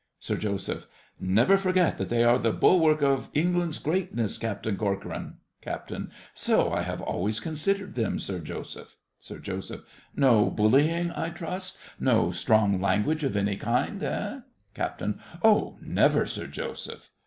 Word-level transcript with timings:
SIR 0.19 0.37
JOSEPH, 0.37 0.87
Never 1.19 1.59
forget 1.59 1.99
that 1.99 2.09
they 2.09 2.23
are 2.23 2.39
the 2.39 2.51
bulwarks 2.51 3.03
of 3.03 3.29
England's 3.35 3.77
greatness, 3.77 4.39
Captain 4.39 4.75
Corcoran. 4.75 5.37
CAPT. 5.61 5.91
So 6.33 6.73
I 6.73 6.81
have 6.81 7.01
always 7.03 7.39
considered 7.39 7.93
them, 7.93 8.17
Sir 8.17 8.39
Joseph. 8.39 8.97
SIR 9.19 9.37
JOSEPH. 9.37 9.83
No 10.15 10.49
bullying, 10.49 11.11
I 11.11 11.29
trust—no 11.29 12.31
strong 12.31 12.81
language 12.81 13.23
of 13.23 13.37
any 13.37 13.57
kind, 13.57 14.01
eh? 14.01 14.39
CAPT. 14.73 15.03
Oh, 15.43 15.77
never, 15.79 16.25
Sir 16.25 16.47
Joseph. 16.47 17.11